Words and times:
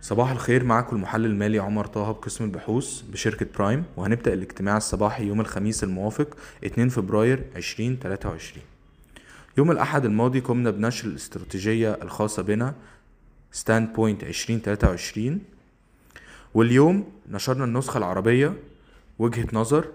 صباح 0.00 0.30
الخير 0.30 0.64
معكم 0.64 0.96
المحلل 0.96 1.26
المالي 1.26 1.58
عمر 1.58 1.86
طه 1.86 2.12
بقسم 2.12 2.44
البحوث 2.44 3.00
بشركة 3.00 3.46
برايم. 3.58 3.84
وهنبدأ 3.96 4.32
الاجتماع 4.32 4.76
الصباحي 4.76 5.26
يوم 5.26 5.40
الخميس 5.40 5.84
الموافق 5.84 6.36
2 6.64 6.88
فبراير 6.88 7.44
2023 7.56 8.64
يوم 9.58 9.70
الأحد 9.70 10.04
الماضي 10.04 10.40
قمنا 10.40 10.70
بنشر 10.70 11.08
الاستراتيجية 11.08 11.98
الخاصة 12.02 12.42
بنا 12.42 12.74
Standpoint 13.52 14.22
2023 14.22 15.40
واليوم 16.54 17.12
نشرنا 17.30 17.64
النسخة 17.64 17.98
العربية 17.98 18.54
وجهة 19.18 19.46
نظر. 19.52 19.88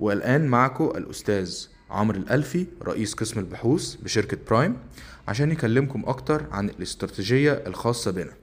والآن 0.00 0.46
معكم 0.46 0.84
الأستاذ 0.84 1.66
عمرو 1.90 2.18
الألفي 2.18 2.66
رئيس 2.82 3.14
قسم 3.14 3.40
البحوث 3.40 3.94
بشركة 3.94 4.38
برايم 4.50 4.76
عشان 5.28 5.52
يكلمكم 5.52 6.02
أكتر 6.06 6.46
عن 6.50 6.68
الاستراتيجية 6.68 7.52
الخاصة 7.52 8.10
بنا. 8.10 8.41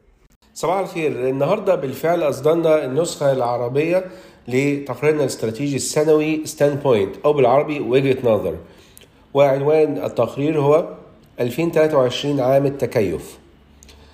صباح 0.60 0.80
الخير. 0.80 1.30
النهارده 1.30 1.76
بالفعل 1.76 2.24
أصدرنا 2.24 2.86
النسخة 2.86 3.32
العربية 3.32 4.06
لتقريرنا 4.48 5.22
الاستراتيجي 5.22 5.76
السنوي 5.76 6.46
Standpoint 6.46 7.16
أو 7.26 7.34
بالعربي 7.34 7.80
وجهة 7.80 8.18
نظر. 8.24 8.56
وعنوان 9.34 10.04
التقرير 10.04 10.62
هو 10.62 10.88
2023 11.40 12.40
عام 12.40 12.66
التكيف. 12.66 13.40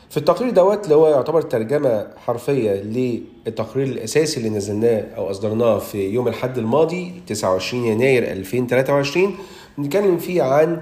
في 0.10 0.18
التقرير 0.18 0.50
دوت 0.52 0.84
اللي 0.84 0.96
هو 0.96 1.08
يعتبر 1.08 1.42
ترجمة 1.42 2.08
حرفية 2.18 2.72
للتقرير 2.72 3.88
الأساسي 3.88 4.38
اللي 4.38 4.50
نزلناه 4.50 5.04
أو 5.18 5.32
أصدرناه 5.32 5.80
في 5.80 6.10
يوم 6.10 6.28
الأحد 6.28 6.58
الماضي 6.58 7.14
29 7.28 7.86
يناير 7.86 8.32
2023 8.32 9.36
بنتكلم 9.78 10.18
فيه 10.18 10.44
عن 10.44 10.82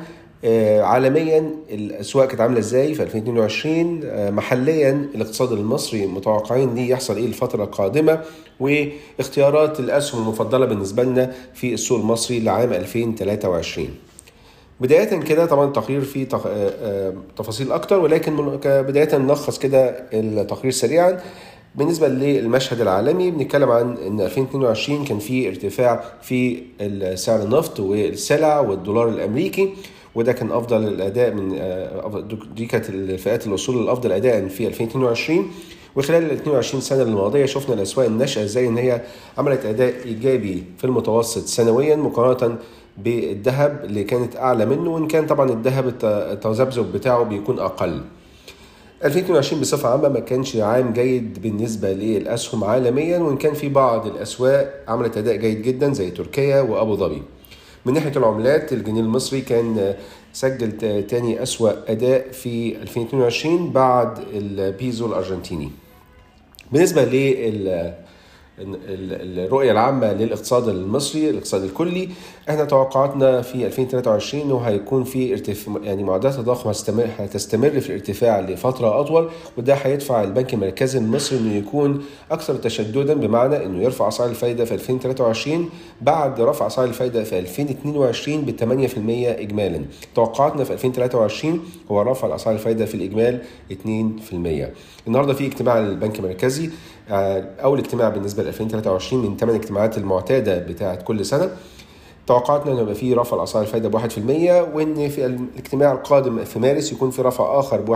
عالميا 0.81 1.51
الأسواق 1.69 2.27
كانت 2.27 2.41
عاملة 2.41 2.59
إزاي 2.59 2.93
في 2.93 3.03
2022 3.03 4.01
آه، 4.05 4.29
محليا 4.29 5.09
الاقتصاد 5.15 5.51
المصري 5.51 6.05
متوقعين 6.05 6.75
ليه 6.75 6.89
يحصل 6.89 7.17
إيه 7.17 7.25
الفترة 7.25 7.63
القادمة؟ 7.63 8.21
واختيارات 8.59 9.79
الأسهم 9.79 10.21
المفضلة 10.21 10.65
بالنسبة 10.65 11.03
لنا 11.03 11.31
في 11.53 11.73
السوق 11.73 11.99
المصري 11.99 12.39
لعام 12.39 12.73
2023 12.73 13.89
بداية 14.79 15.19
كده 15.19 15.45
طبعا 15.45 15.67
التقرير 15.67 16.01
فيه 16.01 16.27
آه، 16.33 16.39
آه، 16.45 17.13
تفاصيل 17.37 17.71
أكتر 17.71 17.99
ولكن 17.99 18.57
كبداية 18.57 19.17
نلخص 19.17 19.59
كده 19.59 19.89
التقرير 20.13 20.71
سريعا. 20.71 21.19
بالنسبة 21.75 22.07
للمشهد 22.07 22.81
العالمي 22.81 23.31
بنتكلم 23.31 23.71
عن 23.71 23.97
إن 23.97 24.21
2022 24.21 25.05
كان 25.05 25.19
في 25.19 25.47
ارتفاع 25.47 26.03
في 26.21 26.63
سعر 27.15 27.41
النفط 27.41 27.79
والسلع 27.79 28.59
والدولار 28.59 29.09
الأمريكي. 29.09 29.73
وده 30.15 30.31
كان 30.31 30.51
أفضل 30.51 30.87
الأداء 30.87 31.31
من 31.33 31.55
آه، 31.57 32.23
دي 32.55 32.65
كانت 32.65 32.89
الفئات 32.89 33.47
الوصول 33.47 33.83
الافضل 33.83 34.11
أداء 34.11 34.47
في 34.47 34.67
2022 34.67 35.51
وخلال 35.95 36.23
ال 36.23 36.31
22 36.31 36.81
سنة 36.81 37.01
الماضية 37.01 37.45
شفنا 37.45 37.75
الأسواق 37.75 38.05
الناشئة 38.05 38.43
إزاي 38.43 38.67
إن 38.67 38.77
هي 38.77 39.01
عملت 39.37 39.65
أداء 39.65 39.93
إيجابي 40.05 40.63
في 40.77 40.83
المتوسط 40.83 41.45
سنويا 41.45 41.95
مقارنة 41.95 42.57
بالذهب 42.97 43.81
اللي 43.83 44.03
كانت 44.03 44.35
أعلى 44.35 44.65
منه 44.65 44.89
وإن 44.93 45.07
كان 45.07 45.25
طبعا 45.27 45.49
الذهب 45.49 45.87
الت- 45.87 46.03
التذبذب 46.05 46.91
بتاعه 46.93 47.23
بيكون 47.23 47.59
أقل 47.59 48.01
2022 49.05 49.61
بصفة 49.61 49.89
عامة 49.89 50.09
ما 50.09 50.19
كانش 50.19 50.55
عام 50.55 50.93
جيد 50.93 51.41
بالنسبة 51.41 51.93
للأسهم 51.93 52.63
عالميا 52.63 53.19
وإن 53.19 53.37
كان 53.37 53.53
في 53.53 53.69
بعض 53.69 54.07
الأسواق 54.07 54.83
عملت 54.87 55.17
أداء 55.17 55.35
جيد 55.35 55.61
جدا 55.61 55.93
زي 55.93 56.11
تركيا 56.11 56.61
وأبو 56.61 56.95
ظبي. 56.95 57.21
من 57.85 57.93
ناحية 57.93 58.11
العملات 58.15 58.73
الجنيه 58.73 59.01
المصري 59.01 59.41
كان 59.41 59.95
سجل 60.33 60.77
تاني 61.07 61.43
أسوأ 61.43 61.91
أداء 61.91 62.31
في 62.31 62.81
2022 62.81 63.71
بعد 63.71 64.19
البيزو 64.33 65.05
الأرجنتيني. 65.05 65.71
بالنسبة 66.71 67.05
لل 67.05 67.93
الرؤية 68.59 69.71
العامة 69.71 70.13
للاقتصاد 70.13 70.67
المصري 70.67 71.29
الاقتصاد 71.29 71.63
الكلي. 71.63 72.09
إحنا 72.49 72.65
توقعاتنا 72.65 73.41
في 73.41 73.65
2023 73.67 74.43
إنه 74.43 74.57
هيكون 74.59 75.03
في 75.03 75.33
ارتفاع 75.33 75.75
يعني 75.83 76.03
معدلات 76.03 76.39
التضخم 76.39 76.69
هتستمر 76.69 77.07
هتستمر 77.19 77.69
في 77.79 77.89
الارتفاع 77.89 78.39
لفترة 78.39 78.99
أطول 78.99 79.29
وده 79.57 79.73
هيدفع 79.73 80.23
البنك 80.23 80.53
المركزي 80.53 80.99
المصري 80.99 81.39
إنه 81.39 81.55
يكون 81.55 82.03
أكثر 82.31 82.55
تشددا 82.55 83.13
بمعنى 83.13 83.65
إنه 83.65 83.83
يرفع 83.83 84.07
أسعار 84.07 84.29
الفايدة 84.29 84.65
في 84.65 84.73
2023 84.73 85.69
بعد 86.01 86.41
رفع 86.41 86.67
أسعار 86.67 86.87
الفايدة 86.87 87.23
في 87.23 87.39
2022 87.39 88.41
ب 88.41 88.51
8% 88.59 89.39
اجمالا. 89.39 89.85
توقعاتنا 90.15 90.63
في 90.63 90.73
2023 90.73 91.59
هو 91.91 92.01
رفع 92.01 92.27
الاسعار 92.27 92.55
الفايدة 92.55 92.85
في 92.85 92.95
الإجمال 92.95 93.41
2% 93.71 94.33
النهارده 95.07 95.33
في 95.33 95.45
اجتماع 95.45 95.79
للبنك 95.79 96.19
المركزي. 96.19 96.69
أول 97.09 97.79
اجتماع 97.79 98.09
بالنسبة 98.09 98.43
ل 98.43 98.47
2023 98.47 99.25
من 99.25 99.37
ثمان 99.37 99.55
اجتماعات 99.55 99.97
المعتادة 99.97 100.57
بتاعه 100.59 100.95
كل 100.95 101.25
سنة. 101.25 101.49
توقعاتنا 102.27 102.71
إنه 102.71 102.81
يبقى 102.81 102.95
في 102.95 103.13
رفع 103.13 103.37
الأسعار 103.37 103.63
الفايدة 103.63 103.89
ب 103.89 103.95
1% 103.97 104.75
وإن 104.75 105.09
في 105.09 105.25
الاجتماع 105.25 105.91
القادم 105.91 106.43
في 106.43 106.59
مارس 106.59 106.91
يكون 106.91 107.11
في 107.11 107.21
رفع 107.21 107.59
آخر 107.59 107.81
ب 107.81 107.95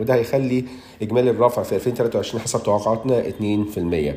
وده 0.00 0.14
هيخلي 0.14 0.64
إجمالي 1.02 1.30
الرفع 1.30 1.62
في 1.62 1.74
2023 1.74 2.40
حسب 2.42 2.62
توقعاتنا 2.62 3.22
2% 3.22 4.14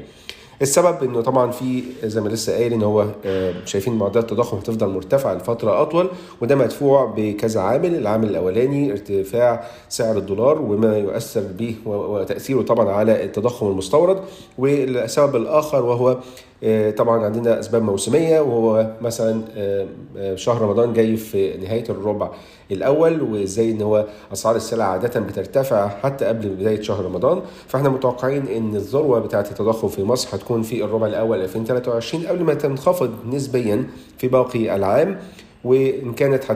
السبب 0.61 1.03
إنه 1.03 1.21
طبعا 1.21 1.51
في 1.51 1.83
زي 2.03 2.21
ما 2.21 2.29
لسه 2.29 2.53
قايل 2.53 2.73
إن 2.73 2.83
هو 2.83 3.05
آه، 3.25 3.53
شايفين 3.65 3.93
معدلات 3.93 4.31
التضخم 4.31 4.57
هتفضل 4.57 4.87
مرتفعة 4.89 5.33
لفترة 5.33 5.81
أطول 5.81 6.09
وده 6.41 6.55
مدفوع 6.55 7.13
بكذا 7.17 7.61
عامل. 7.61 7.95
العامل 7.95 8.29
الأولاني 8.29 8.91
ارتفاع 8.91 9.63
سعر 9.89 10.17
الدولار 10.17 10.61
وما 10.61 10.97
يؤثر 10.97 11.41
به 11.59 11.75
وتأثيره 11.85 12.61
طبعا 12.61 12.91
على 12.91 13.23
التضخم 13.23 13.67
المستورد. 13.67 14.19
والسبب 14.57 15.35
الآخر 15.35 15.85
وهو 15.85 16.17
آه، 16.63 16.91
طبعا 16.91 17.25
عندنا 17.25 17.59
أسباب 17.59 17.83
موسمية 17.83 18.39
وهو 18.39 18.91
مثلا 19.01 19.41
آه، 19.57 19.87
شهر 20.35 20.61
رمضان 20.61 20.93
جاي 20.93 21.17
في 21.17 21.57
نهاية 21.57 21.83
الربع 21.89 22.29
الأول 22.71 23.21
وإزاي 23.21 23.71
إن 23.71 23.81
هو 23.81 24.05
أسعار 24.33 24.55
السلع 24.55 24.85
عادة 24.85 25.19
بترتفع 25.19 25.87
حتى 25.87 26.25
قبل 26.25 26.49
بداية 26.49 26.81
شهر 26.81 27.05
رمضان. 27.05 27.41
فإحنا 27.67 27.89
متوقعين 27.89 28.47
إن 28.47 28.75
الذروة 28.75 29.19
بتاعة 29.19 29.45
التضخم 29.51 29.87
في 29.87 30.03
مصر 30.03 30.37
هتكون 30.37 30.50
في 30.57 30.83
الربع 30.83 31.07
الأول 31.07 31.41
2023 31.41 32.27
قبل 32.27 32.43
ما 32.43 32.53
تنخفض 32.53 33.11
نسبيا 33.33 33.87
في 34.17 34.27
باقي 34.27 34.75
العام 34.75 35.19
وإن 35.63 36.13
كانت 36.13 36.51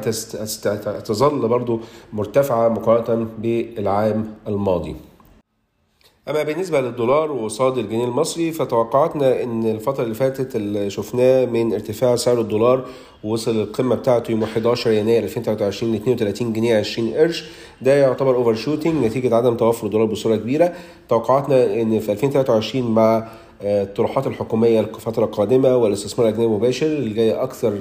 هتظل 0.87 1.47
برضو 1.47 1.79
مرتفعة 2.13 2.69
مقارنة 2.69 3.27
بالعام 3.39 4.33
الماضي. 4.47 4.95
أما 6.29 6.43
بالنسبة 6.43 6.81
للدولار 6.81 7.31
وقصاد 7.31 7.77
الجنيه 7.77 8.05
المصري 8.05 8.51
فتوقعاتنا 8.51 9.43
إن 9.43 9.65
الفترة 9.65 10.03
اللي 10.03 10.15
فاتت 10.15 10.55
اللي 10.55 10.89
شفناه 10.89 11.45
من 11.45 11.73
ارتفاع 11.73 12.15
سعر 12.15 12.41
الدولار 12.41 12.85
وصل 13.23 13.51
القمة 13.51 13.95
بتاعته 13.95 14.31
يوم 14.31 14.43
11 14.43 14.91
يناير 14.91 15.23
2023 15.23 15.91
ل 15.93 15.95
32 15.95 16.53
جنيه 16.53 16.77
20 16.77 17.13
قرش. 17.13 17.49
ده 17.81 17.95
يعتبر 17.95 18.35
overshooting 18.35 19.05
نتيجة 19.05 19.35
عدم 19.35 19.57
توفر 19.57 19.85
الدولار 19.85 20.07
بصورة 20.07 20.35
كبيرة. 20.35 20.73
توقعاتنا 21.09 21.81
إن 21.81 21.99
في 21.99 22.11
2023 22.11 22.91
مع 22.91 23.27
الطروحات 23.61 24.27
الحكومية 24.27 24.79
الفترة 24.79 25.25
القادمة 25.25 25.77
والاستثمار 25.77 26.27
الأجنبي 26.27 26.45
المباشر 26.47 26.85
اللي 26.87 27.13
جاي 27.13 27.31
أكثر 27.33 27.73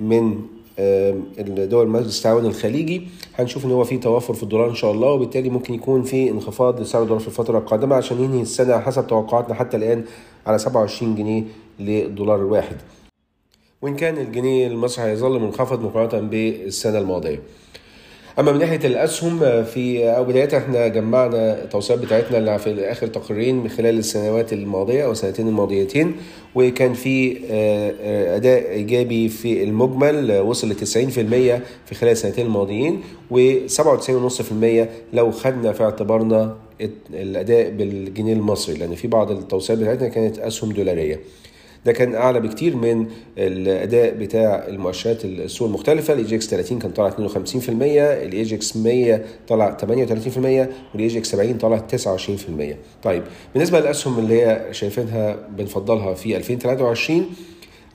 من 0.00 0.38
الدول 0.78 1.88
مجلس 1.88 2.18
التعاون 2.18 2.46
الخليجي. 2.46 3.08
هنشوف 3.34 3.64
إن 3.64 3.70
هو 3.70 3.84
في 3.84 3.98
توافر 3.98 4.34
في 4.34 4.42
الدولار 4.42 4.70
إن 4.70 4.74
شاء 4.74 4.92
الله 4.92 5.08
وبالتالي 5.08 5.50
ممكن 5.50 5.74
يكون 5.74 6.02
في 6.02 6.30
انخفاض 6.30 6.80
لسعر 6.80 7.02
الدولار 7.02 7.20
في 7.20 7.28
الفترة 7.28 7.58
القادمة 7.58 7.96
عشان 7.96 8.24
ينهي 8.24 8.42
السنة 8.42 8.78
حسب 8.78 9.06
توقعاتنا 9.06 9.54
حتى 9.54 9.76
الآن 9.76 10.04
على 10.46 10.58
27 10.58 11.14
جنيه 11.14 11.44
للدولار 11.80 12.36
الواحد 12.36 12.76
وإن 13.82 13.96
كان 13.96 14.18
الجنيه 14.18 14.66
المصري 14.66 15.04
هيظل 15.04 15.40
منخفض 15.40 15.82
مقارنة 15.82 16.28
بالسنة 16.28 16.98
الماضية. 16.98 17.42
أما 18.38 18.52
من 18.52 18.58
ناحية 18.58 18.86
الأسهم 18.86 19.64
في 19.64 20.08
أو 20.16 20.24
بدايه 20.24 20.58
إحنا 20.58 20.88
جمعنا 20.88 21.62
التوصيات 21.62 21.98
بتاعتنا 21.98 22.38
اللي 22.38 22.58
في 22.58 22.92
آخر 22.92 23.06
تقريرين 23.06 23.56
من 23.56 23.68
خلال 23.68 23.98
السنوات 23.98 24.52
الماضية 24.52 25.04
أو 25.04 25.12
السنتين 25.12 25.48
الماضيتين 25.48 26.16
وكان 26.54 26.94
في 26.94 27.38
آه، 27.50 27.94
آه، 28.00 28.36
أداء 28.36 28.70
إيجابي 28.70 29.28
في 29.28 29.62
المجمل 29.62 30.30
آه، 30.30 30.42
وصل 30.42 30.68
ل 30.68 30.74
90% 30.74 31.62
في 31.86 31.94
خلال 31.94 32.12
السنتين 32.12 32.46
الماضيين 32.46 33.00
و97.5% 33.30 34.88
لو 35.12 35.30
خدنا 35.30 35.72
في 35.72 35.82
اعتبارنا 35.82 36.56
الأداء 37.10 37.70
بالجنيه 37.70 38.32
المصري 38.32 38.74
لأن 38.74 38.94
في 38.94 39.08
بعض 39.08 39.30
التوصيات 39.30 39.78
بتاعتنا 39.78 40.08
كانت 40.08 40.38
أسهم 40.38 40.72
دولارية. 40.72 41.20
ده 41.86 41.92
كان 41.92 42.14
أعلى 42.14 42.40
بكتير 42.40 42.76
من 42.76 43.06
الأداء 43.38 44.14
بتاع 44.14 44.64
المؤشرات 44.68 45.24
السوق 45.24 45.68
المختلفة. 45.68 46.14
ال 46.14 46.24
EGX 46.24 46.46
30 46.50 46.78
كان 46.78 46.90
طالع 46.90 47.10
52% 47.10 47.16
ال 47.68 48.42
EGX 48.42 48.76
100 48.76 49.24
طلع 49.48 49.76
38% 49.80 49.86
وال 50.36 50.68
EGX 51.08 51.30
70 51.30 51.58
طلع 51.58 51.86
29% 51.96 52.74
طيب 53.02 53.22
بالنسبة 53.54 53.80
للاسهم 53.80 54.18
اللي 54.18 54.42
هي 54.42 54.66
شايفينها 54.70 55.36
بنفضلها 55.56 56.14
في 56.14 56.36
2023 56.36 57.26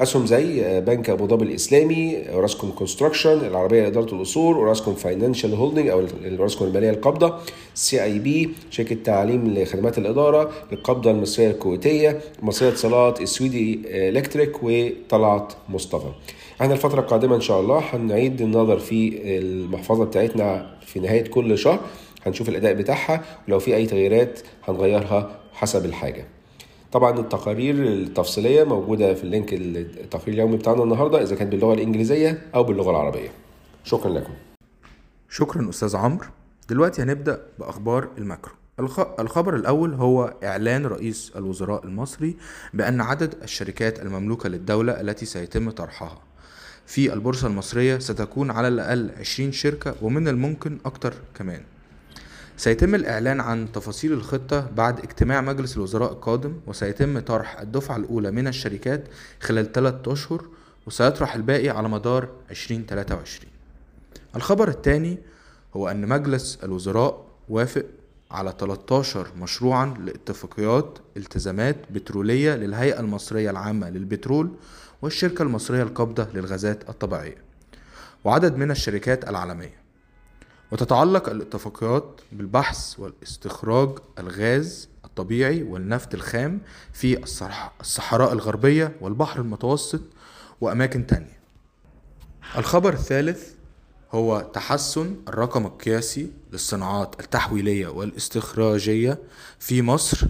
أسهم 0.02 0.26
زي 0.26 0.80
بنك 0.82 1.10
أبو 1.10 1.28
ظبي 1.28 1.46
الإسلامي 1.46 2.30
Orascom 2.30 2.72
Construction 2.72 3.32
العربية 3.46 3.82
لإدارة 3.84 4.16
الأصول 4.16 4.56
Orascom 4.56 4.96
Financial 4.96 5.54
Holding 5.54 5.88
أو 5.88 6.04
اوراسكوم 6.26 6.68
المالية 6.68 6.90
القابضة 6.90 7.36
CIB 7.74 8.50
شركة 8.70 8.98
تعليم 9.04 9.54
لخدمات 9.54 9.98
الإدارة 9.98 10.52
القابضة 10.74 11.12
المصرية 11.12 11.52
الكويتية 11.52 12.20
مصرية 12.42 12.70
اتصالات 12.70 13.22
السويدي 13.22 13.82
Electric 13.86 14.64
وطلعت 14.64 15.54
مصطفى. 15.70 16.12
إحنا 16.62 16.74
الفترة 16.74 17.00
القادمة 17.02 17.36
إن 17.36 17.42
شاء 17.42 17.60
الله 17.62 17.80
هنعيد 17.94 18.42
النظر 18.42 18.80
في 18.80 19.22
المحفظة 19.40 20.06
بتاعتنا 20.06 20.78
في 20.86 21.00
نهاية 21.00 21.24
كل 21.24 21.58
شهر 21.58 21.80
هنشوف 22.26 22.50
الأداء 22.50 22.74
بتاعها 22.74 23.24
ولو 23.48 23.60
في 23.60 23.76
أي 23.76 23.86
تغييرات 23.86 24.40
هنغيرها 24.68 25.40
حسب 25.54 25.86
الحاجة. 25.86 26.26
طبعا 26.92 27.20
التقارير 27.20 27.76
التفصيلية 27.76 28.64
موجودة 28.64 29.14
في 29.14 29.24
ال 29.24 29.30
link 29.30 29.54
التقرير 29.54 30.34
اليومي 30.34 30.58
بتاعنا 30.58 30.84
النهارده 30.84 31.22
إذا 31.22 31.36
كان 31.36 31.50
باللغة 31.50 31.74
الإنجليزية 31.74 32.42
أو 32.56 32.64
باللغة 32.64 32.92
العربية. 32.92 33.30
شكرا 33.84 34.10
لكم. 34.12 34.34
شكرا 35.30 35.70
أستاذ 35.70 35.96
عمرو. 35.96 36.26
دلوقتي 36.70 37.02
هنبدأ 37.02 37.42
بأخبار 37.60 38.08
ال 38.18 38.23
macro. 38.23 38.54
الخبر 39.20 39.56
الأول 39.56 39.94
هو 39.94 40.34
إعلان 40.44 40.86
رئيس 40.86 41.32
الوزراء 41.36 41.86
المصري 41.86 42.36
بأن 42.74 43.02
عدد 43.02 43.36
الشركات 43.44 44.00
المملوكة 44.02 44.50
للدولة 44.50 45.02
التي 45.02 45.26
سيتم 45.26 45.70
طرحها 45.70 46.18
في 46.86 47.14
البورصة 47.14 47.48
المصرية 47.48 47.98
ستكون 48.00 48.52
على 48.52 48.68
الأقل 48.68 49.12
20 49.20 49.52
شركة 49.52 49.96
ومن 50.02 50.28
الممكن 50.28 50.78
أكتر 50.86 51.14
كمان. 51.36 51.62
سيتم 52.58 52.96
الإعلان 52.96 53.40
عن 53.42 53.72
تفاصيل 53.72 54.14
الخطة 54.14 54.70
بعد 54.76 55.00
اجتماع 55.00 55.42
مجلس 55.42 55.78
الوزراء 55.78 56.12
القادم 56.12 56.54
وسيتم 56.68 57.20
طرح 57.20 57.60
الدفعة 57.60 57.96
الأولى 57.96 58.32
من 58.32 58.48
الشركات 58.48 59.04
خلال 59.42 59.72
3 59.72 60.14
أشهر 60.14 60.46
وسيطرح 60.88 61.36
الباقي 61.36 61.70
على 61.70 61.90
مدار 61.90 62.30
2023 62.52 63.52
الخبر 64.36 64.68
الثاني 64.68 65.18
هو 65.76 65.88
أن 65.88 66.08
مجلس 66.08 66.60
الوزراء 66.64 67.26
وافق 67.50 67.86
على 68.32 68.54
13 68.60 69.28
مشروعا 69.38 69.86
لاتفاقيات 69.86 71.00
التزامات 71.18 71.76
بترولية 71.92 72.56
للهيئة 72.56 73.00
المصرية 73.00 73.50
العامة 73.50 73.90
للبترول 73.90 74.52
والشركة 75.02 75.42
المصرية 75.42 75.84
القابضة 75.84 76.28
للغازات 76.34 76.90
الطبيعية 76.90 77.38
وعدد 78.24 78.56
من 78.56 78.72
الشركات 78.72 79.30
العالمية. 79.30 79.87
وتتعلق 80.72 81.30
الاتفاقيات 81.30 82.22
بالبحث 82.32 83.00
والاستخراج 83.00 83.90
الغاز 84.20 84.90
الطبيعي 85.06 85.64
والنفط 85.64 86.14
الخام 86.14 86.62
في 86.94 87.24
الصحراء 87.82 88.34
الغربية 88.34 88.96
والبحر 89.02 89.40
المتوسط 89.42 90.02
وأماكن 90.62 91.08
تانية. 91.08 91.38
الخبر 92.58 92.94
الثالث 92.94 93.50
هو 94.12 94.50
تحسن 94.54 95.16
الرقم 95.28 95.66
القياسي 95.66 96.32
للصناعات 96.52 97.20
التحويلية 97.20 97.88
والاستخراجية 97.88 99.20
في 99.60 99.82
مصر 99.82 100.28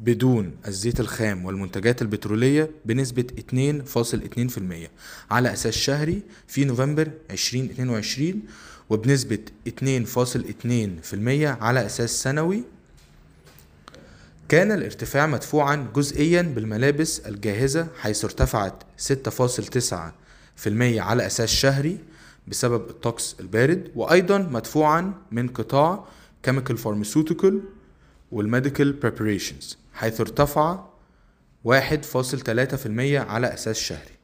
بدون 0.00 0.56
الزيت 0.66 1.00
الخام 1.00 1.44
والمنتجات 1.44 2.02
البترولية 2.02 2.70
بنسبة 2.84 3.26
2.2% 3.52 4.88
على 5.30 5.52
أساس 5.52 5.74
شهري 5.74 6.22
في 6.46 6.64
نوفمبر 6.64 7.10
2022 7.30 8.42
وبنسبة 8.90 9.38
2.2% 9.68 9.74
على 11.62 11.86
أساس 11.86 12.22
سنوي 12.22 12.64
كان 14.48 14.72
الارتفاع 14.72 15.26
مدفوعا 15.26 15.88
جزئيا 15.94 16.42
بالملابس 16.42 17.20
الجاهزة 17.20 17.86
حيث 17.98 18.24
ارتفعت 18.24 18.82
6.9% 19.08 20.68
على 20.82 21.26
أساس 21.26 21.48
شهري 21.48 21.98
بسبب 22.48 22.90
الطقس 22.90 23.36
البارد 23.40 23.90
وأيضا 23.94 24.38
مدفوعا 24.38 25.12
من 25.30 25.48
قطاع 25.48 26.04
chemical 26.48 26.76
pharmaceutical 26.84 27.54
والميديكال 28.32 29.00
preparations 29.04 29.76
حيث 29.94 30.20
ارتفع 30.20 30.84
1.3% 31.68 31.70
على 33.14 33.54
أساس 33.54 33.78
شهري. 33.78 34.14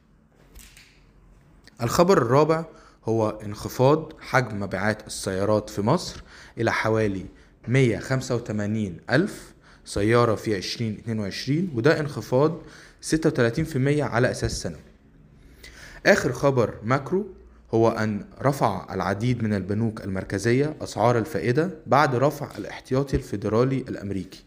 الخبر 1.81 2.17
الرابع 2.17 2.65
هو 3.07 3.29
انخفاض 3.29 4.13
حجم 4.19 4.59
مبيعات 4.59 5.07
السيارات 5.07 5.69
في 5.69 5.81
مصر 5.81 6.23
إلى 6.57 6.71
حوالي 6.73 7.25
185 7.67 8.97
ألف 9.09 9.53
سيارة 9.85 10.35
في 10.35 10.57
2022 10.57 11.69
وده 11.75 11.99
انخفاض 11.99 12.61
36% 13.15 13.15
على 13.99 14.31
أساس 14.31 14.61
سنوي 14.61 14.79
آخر 16.05 16.31
خبر 16.31 16.73
ماكرو 16.83 17.27
هو 17.73 17.89
أن 17.89 18.25
رفع 18.41 18.93
العديد 18.93 19.43
من 19.43 19.53
البنوك 19.53 20.03
المركزية 20.03 20.75
أسعار 20.81 21.17
الفائدة 21.17 21.69
بعد 21.87 22.15
رفع 22.15 22.57
الاحتياطي 22.57 23.17
الفيدرالي 23.17 23.77
الأمريكي 23.77 24.43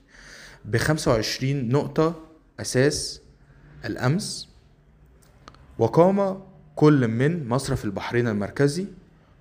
ب 0.64 0.76
25 0.76 1.68
نقطة 1.68 2.14
أساس 2.60 3.20
الأمس 3.84 4.48
وقام 5.78 6.40
كل 6.76 7.08
من 7.08 7.48
مصرف 7.48 7.84
البحرين 7.84 8.28
المركزي 8.28 8.86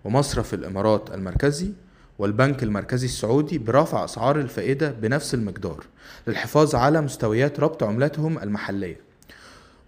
ومصرف 0.04 0.54
الإمارات 0.54 1.14
المركزي 1.14 1.72
والبنك 2.20 2.64
المركزي 2.64 3.06
السعودي 3.06 3.58
برفع 3.58 4.06
أسعار 4.06 4.40
الفائدة 4.40 4.92
بنفس 4.92 5.34
المقدار 5.34 5.86
للحفاظ 6.28 6.76
على 6.76 7.02
مستويات 7.02 7.60
ربط 7.60 7.84
عملاتهم 7.84 8.40
المحلية. 8.40 8.98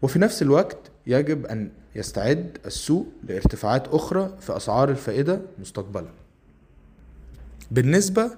وفي 0.01 0.19
نفس 0.19 0.41
الوقت 0.41 0.77
يجب 1.07 1.45
أن 1.45 1.71
يستعد 1.95 2.57
السوق 2.65 3.07
لارتفاعات 3.23 3.87
أخرى 3.87 4.37
في 4.39 4.57
أسعار 4.57 4.89
الفائدة 4.89 5.41
مستقبلا. 5.59 6.09
بالنسبة 7.71 8.31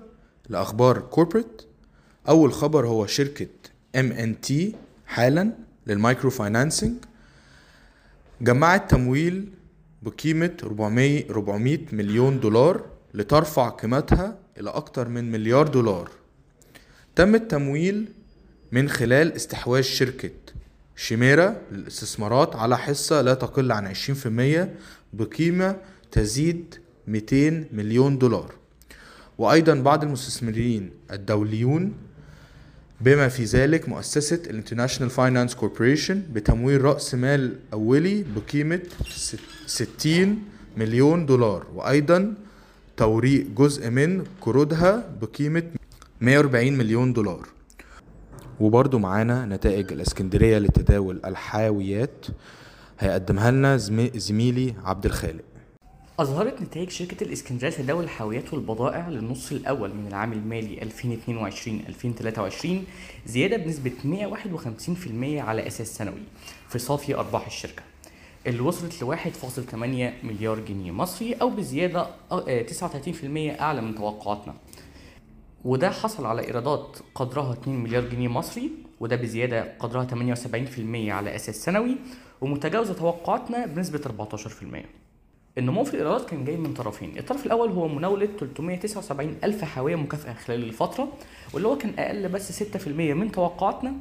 لأخبار 0.50 1.00
corporate 1.00 1.62
أول 2.30 2.54
خبر 2.54 2.88
هو 2.88 3.06
شركة 3.06 3.48
MNT 3.98 4.54
حالا 5.06 5.52
لل 5.88 6.00
micro 6.00 6.30
financing. 6.30 6.94
جمعت 8.44 8.92
تمويل 8.92 9.50
بقيمة 10.02 10.52
400 10.64 11.30
400 11.30 11.80
مليون 11.92 12.40
دولار 12.40 12.86
لترفع 13.14 13.70
قيمتها 13.70 14.38
إلى 14.60 14.70
أكثر 14.70 15.08
من 15.10 15.32
مليار 15.32 15.68
دولار. 15.68 16.10
تم 17.16 17.36
التمويل 17.36 18.06
من 18.72 18.90
خلال 18.90 19.34
استحواذ 19.34 19.82
شركة 19.82 20.32
شيميرا 20.96 21.56
للاستثمارات 21.72 22.56
على 22.56 22.78
حصة 22.78 23.22
لا 23.22 23.34
تقل 23.34 23.72
عن 23.72 23.94
20% 23.94 24.68
بقيمة 25.14 25.76
تزيد 26.12 26.76
200 27.08 27.66
مليون 27.72 28.18
دولار. 28.18 28.54
وأيضا 29.38 29.74
بعض 29.74 30.04
المستثمرين 30.04 30.92
الدوليون 31.12 31.94
بما 33.04 33.28
في 33.28 33.44
ذلك 33.44 33.90
مؤسسة 33.90 34.42
ال 34.50 34.54
International 34.54 35.10
Finance 35.10 35.56
Corporation 35.56 36.22
بتمويل 36.34 36.82
رأس 36.82 37.16
مال 37.16 37.56
أولي 37.74 38.26
بقيمة 38.36 38.80
60 39.66 40.40
مليون 40.78 41.26
دولار 41.26 41.66
وأيضا 41.76 42.34
توريق 42.98 43.48
جزء 43.58 43.90
من 43.90 44.24
قروضها 44.42 45.10
بقيمة 45.22 45.64
140 46.22 46.74
مليون 46.74 47.14
دولار. 47.14 47.48
وبرضو 48.60 49.00
معانا 49.00 49.46
نتائج 49.46 49.92
الإسكندرية 49.92 50.58
لتداول 50.58 51.22
الحاويات 51.26 52.26
هيقدمها 53.00 53.52
لنا 53.52 53.78
زميلي 54.16 54.74
عبد 54.86 55.06
الخالق. 55.06 55.44
أظهرت 56.20 56.62
نتائج 56.62 56.90
شركة 56.90 57.24
الإسكندرية 57.24 57.70
لتداول 57.70 58.04
الحاويات 58.04 58.54
والبضائع 58.54 59.10
للنص 59.10 59.52
الأول 59.52 59.94
من 59.94 60.08
العام 60.08 60.34
المالي 60.34 60.80
2022-2023 60.82 62.68
زيادة 63.26 63.58
بنسبة 63.58 63.92
151% 64.04 65.42
على 65.42 65.68
أساس 65.68 65.96
سنوي 65.98 66.22
في 66.70 66.80
صافي 66.80 67.16
أرباح 67.16 67.46
الشركة. 67.46 67.84
اللي 68.48 68.60
وصلت 68.62 69.04
ل 69.04 69.18
1.8 69.18 69.76
مليار 70.26 70.60
جنيه 70.60 70.92
مصري 70.92 71.34
أو 71.34 71.50
بزيادة 71.50 72.08
39% 72.32 73.62
أعلى 73.62 73.82
من 73.82 73.96
توقعاتنا. 73.96 74.54
وده 75.66 75.90
حصل 75.90 76.26
على 76.26 76.48
إيرادات 76.48 76.98
قدرها 77.16 77.54
2 77.54 77.84
مليار 77.84 78.04
جنيه 78.10 78.28
مصري 78.28 78.72
وده 79.00 79.16
بزيادة 79.16 79.74
قدرها 79.80 80.06
78% 80.06 81.10
على 81.10 81.36
أساس 81.36 81.56
سنوي 81.56 81.96
ومتجاوزة 82.42 82.94
توقعاتنا 82.94 83.66
بنسبة 83.66 84.00
14% 84.36 84.86
النمو 85.58 85.84
في 85.84 85.94
الإيرادات 85.94 86.30
كان 86.30 86.46
جاي 86.46 86.58
من 86.58 86.74
طرفين. 86.74 87.18
الطرف 87.18 87.46
الأول 87.46 87.70
هو 87.70 87.88
مناولة 87.88 88.30
379 88.40 89.36
ألف 89.44 89.64
حاوية 89.64 89.96
مكافأة 89.96 90.34
خلال 90.34 90.64
الفترة 90.64 91.08
واللي 91.54 91.68
هو 91.68 91.78
كان 91.78 91.94
أقل 92.00 92.30
بس 92.30 92.64
6% 92.64 92.88
من 92.88 93.32
توقعاتنا 93.32 93.94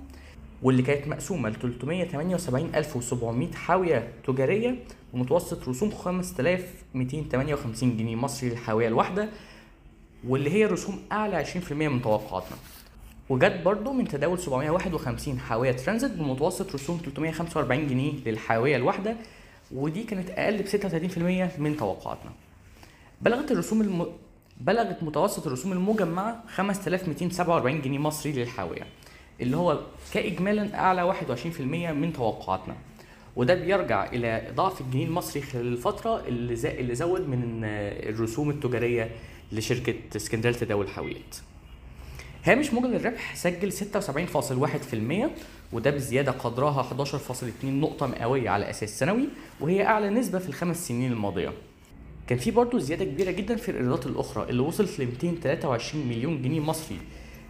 واللي 0.62 0.82
كانت 0.82 1.09
مقسومة 1.09 1.49
ل 1.49 1.54
378700 1.54 3.52
حاوية 3.52 4.09
تجارية 4.26 4.76
بمتوسط 5.14 5.68
رسوم 5.68 5.90
5258 5.90 7.97
جنيه 7.97 8.16
مصري 8.16 8.49
للحاوية 8.50 8.88
الواحدة 8.88 9.28
واللي 10.28 10.50
هي 10.50 10.66
رسوم 10.66 11.02
أعلى 11.12 11.44
20% 11.44 11.73
من 11.73 12.02
توقعاتنا. 12.02 12.56
وجت 13.28 13.61
برضه 13.64 13.92
من 13.92 14.09
تداول 14.09 14.38
751 14.38 15.38
حاوية 15.38 15.73
ترانزيت 15.73 16.11
بمتوسط 16.11 16.75
رسوم 16.75 17.00
345 17.04 17.87
جنيه 17.88 18.12
للحاوية 18.26 18.76
الواحدة 18.76 19.16
ودي 19.74 20.02
كانت 20.04 20.30
أقل 20.30 20.62
ب 20.62 20.66
36% 21.56 21.60
من 21.60 21.76
توقعاتنا. 21.76 22.30
بلغت 23.22 23.50
الرسوم 23.50 23.80
الم... 23.80 24.06
بلغت 24.60 25.02
متوسط 25.02 25.46
الرسوم 25.46 25.72
المجمعة 25.72 26.44
5247 26.48 27.82
جنيه 27.82 27.98
مصري 27.98 28.32
للحاوية 28.32 28.86
اللي 29.40 29.56
هو 29.56 29.80
كإجمالا 30.14 30.78
أعلى 30.78 31.14
21% 31.56 31.60
من 31.60 32.12
توقعاتنا 32.12 32.76
وده 33.36 33.54
بيرجع 33.54 34.04
إلى 34.12 34.52
ضعف 34.54 34.80
الجنيه 34.80 35.04
المصري 35.06 35.42
خلال 35.42 35.66
الفترة 35.72 36.20
اللي. 36.28 36.54
اللي 36.80 36.94
زود 36.94 37.28
من 37.28 37.60
الرسوم 37.64 38.50
التجارية 38.50 39.10
لشركة 39.52 39.94
اسكندرية 40.16 40.52
لتداول 40.54 40.84
الحاويات 40.84 41.36
هامش 42.44 42.75
مجمل 42.75 42.94
الربح 42.94 43.34
سجل 43.34 43.72
76.1% 43.72 45.30
وده 45.72 45.90
بزيادة 45.90 46.32
قدرها 46.32 46.82
11.2 46.82 47.64
نقطة 47.64 48.06
مئوية 48.06 48.50
على 48.50 48.70
أساس 48.70 48.99
سنوي 48.99 49.28
وهي 49.61 49.87
أعلى 49.87 50.11
نسبة 50.11 50.38
في 50.38 50.49
الخمس 50.49 50.88
سنين 50.88 51.12
الماضية. 51.12 51.52
كان 52.26 52.38
في 52.38 52.50
برضه 52.50 52.78
زيادة 52.78 53.04
كبيرة 53.04 53.30
جدا 53.30 53.56
في 53.56 53.70
الإيرادات 53.70 54.06
الأخرى 54.06 54.50
اللي 54.50 54.62
وصلت 54.62 55.00
ل 55.00 55.06
223 55.06 56.06
مليون 56.06 56.42
جنيه 56.42 56.61
مصري 56.61 56.96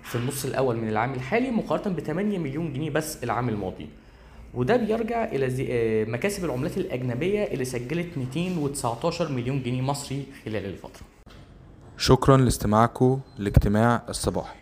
في 0.02 0.14
النص 0.14 0.44
الأول 0.44 0.76
من 0.76 0.88
العام 0.88 1.12
الحالي 1.14 1.50
مقارنة 1.50 1.94
ب 1.96 2.00
8 2.00 2.38
مليون 2.38 2.72
جنيه 2.72 2.90
بس 2.90 3.24
العام 3.24 3.48
الماضي. 3.48 3.88
وده 4.54 4.76
بيرجع 4.76 5.24
إلى 5.24 5.50
زي... 5.50 6.04
مكاسب 6.08 6.44
العملات 6.44 6.78
الأجنبية 6.78 7.44
اللي 7.44 7.64
سجلت 7.64 8.18
219 8.18 9.32
مليون 9.32 9.62
جنيه 9.62 9.82
مصري 9.82 10.24
خلال 10.44 10.64
الفترة. 10.66 11.02
شكرا 11.98 12.36
لاستماعكم 12.36 13.20
لاجتماع 13.38 14.02
الصباحي 14.08 14.61